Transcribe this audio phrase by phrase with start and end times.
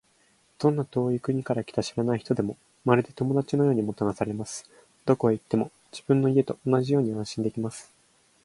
[0.57, 4.67] どんな遠い国から来た知らない人でも、まるで友達のようにもてなされます。
[5.05, 7.93] どこへ行っても、自分の家と同じように安心できます。